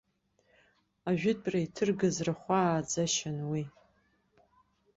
Ажәытәра 1.09 1.59
иҭыргаз 1.65 2.17
рахәааӡашьан 2.27 3.37
уи. 3.51 3.63